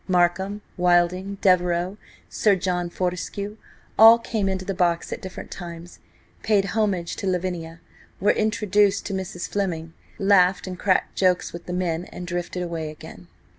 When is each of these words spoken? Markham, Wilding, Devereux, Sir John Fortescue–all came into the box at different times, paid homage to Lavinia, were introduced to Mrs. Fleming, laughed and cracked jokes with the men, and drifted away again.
Markham, 0.07 0.63
Wilding, 0.77 1.37
Devereux, 1.41 1.95
Sir 2.27 2.55
John 2.55 2.89
Fortescue–all 2.89 4.17
came 4.17 4.49
into 4.49 4.65
the 4.65 4.73
box 4.73 5.13
at 5.13 5.21
different 5.21 5.51
times, 5.51 5.99
paid 6.41 6.65
homage 6.65 7.15
to 7.17 7.27
Lavinia, 7.27 7.81
were 8.19 8.31
introduced 8.31 9.05
to 9.05 9.13
Mrs. 9.13 9.47
Fleming, 9.47 9.93
laughed 10.17 10.65
and 10.65 10.79
cracked 10.79 11.15
jokes 11.15 11.53
with 11.53 11.67
the 11.67 11.73
men, 11.73 12.05
and 12.05 12.25
drifted 12.25 12.63
away 12.63 12.89
again. 12.89 13.27